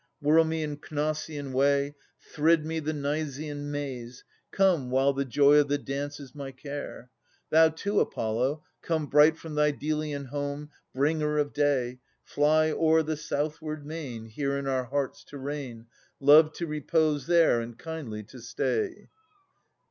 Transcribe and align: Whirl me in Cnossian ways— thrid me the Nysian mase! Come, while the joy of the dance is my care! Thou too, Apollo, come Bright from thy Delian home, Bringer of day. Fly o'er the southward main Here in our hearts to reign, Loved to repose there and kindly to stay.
Whirl 0.19 0.43
me 0.45 0.63
in 0.63 0.77
Cnossian 0.77 1.51
ways— 1.51 1.93
thrid 2.33 2.65
me 2.65 2.79
the 2.79 2.91
Nysian 2.91 3.65
mase! 3.69 4.23
Come, 4.49 4.89
while 4.89 5.13
the 5.13 5.25
joy 5.25 5.59
of 5.59 5.67
the 5.67 5.77
dance 5.77 6.19
is 6.19 6.33
my 6.33 6.51
care! 6.51 7.11
Thou 7.51 7.69
too, 7.69 7.99
Apollo, 7.99 8.63
come 8.81 9.05
Bright 9.05 9.37
from 9.37 9.53
thy 9.53 9.69
Delian 9.69 10.25
home, 10.25 10.71
Bringer 10.95 11.37
of 11.37 11.53
day. 11.53 11.99
Fly 12.23 12.71
o'er 12.71 13.03
the 13.03 13.15
southward 13.15 13.85
main 13.85 14.25
Here 14.25 14.57
in 14.57 14.65
our 14.65 14.85
hearts 14.85 15.23
to 15.25 15.37
reign, 15.37 15.85
Loved 16.19 16.55
to 16.55 16.65
repose 16.65 17.27
there 17.27 17.61
and 17.61 17.77
kindly 17.77 18.23
to 18.23 18.39
stay. 18.41 19.07